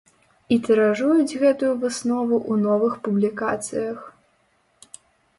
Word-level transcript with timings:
І 0.53 0.55
тыражуюць 0.67 1.37
гэтую 1.41 1.67
выснову 1.83 2.35
ў 2.51 2.53
новых 2.63 2.93
публікацыях. 3.09 3.99